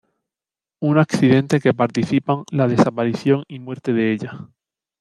[0.79, 4.49] Un accidente que participan la desaparición y muerte de ella.